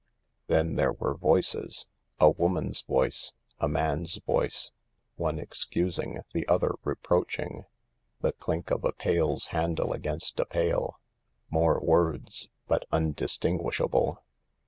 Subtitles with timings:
[0.47, 1.85] Then there were voices.
[2.19, 3.33] A woman 's voice.
[3.59, 4.71] A man 's voice.
[5.15, 7.65] One excusing, the other reproaching.
[8.21, 10.99] The clink of a pail's handle against a pail.
[11.51, 14.23] More words, but undistinguishable.